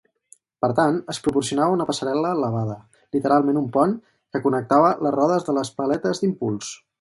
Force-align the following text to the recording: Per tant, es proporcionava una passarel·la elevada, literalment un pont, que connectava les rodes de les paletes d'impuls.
Per 0.65 0.69
tant, 0.77 0.95
es 1.13 1.19
proporcionava 1.25 1.75
una 1.75 1.85
passarel·la 1.89 2.31
elevada, 2.37 2.77
literalment 3.17 3.61
un 3.61 3.67
pont, 3.77 3.93
que 4.37 4.43
connectava 4.47 4.91
les 5.09 5.15
rodes 5.19 5.47
de 5.51 5.57
les 5.59 5.73
paletes 5.83 6.25
d'impuls. 6.25 6.75